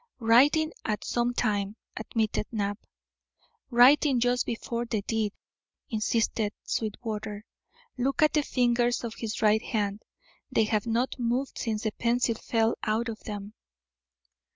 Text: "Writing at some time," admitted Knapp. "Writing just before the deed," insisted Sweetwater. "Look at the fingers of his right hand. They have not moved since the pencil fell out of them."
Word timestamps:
"Writing 0.17 0.71
at 0.83 1.03
some 1.03 1.31
time," 1.31 1.75
admitted 1.95 2.47
Knapp. 2.51 2.79
"Writing 3.69 4.19
just 4.19 4.47
before 4.47 4.83
the 4.83 5.03
deed," 5.03 5.31
insisted 5.91 6.53
Sweetwater. 6.63 7.45
"Look 7.99 8.23
at 8.23 8.33
the 8.33 8.41
fingers 8.41 9.03
of 9.03 9.13
his 9.19 9.43
right 9.43 9.61
hand. 9.61 10.01
They 10.51 10.63
have 10.63 10.87
not 10.87 11.19
moved 11.19 11.59
since 11.59 11.83
the 11.83 11.91
pencil 11.91 12.33
fell 12.33 12.73
out 12.83 13.09
of 13.09 13.19
them." 13.25 13.53